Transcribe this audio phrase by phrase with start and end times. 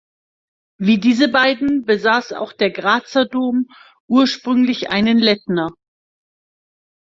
[0.79, 3.67] Wie diese beiden besaß auch der Grazer Dom
[4.07, 5.69] ursprünglich einen Lettner.